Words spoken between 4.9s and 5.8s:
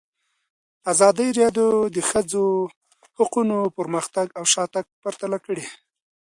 پرتله کړی.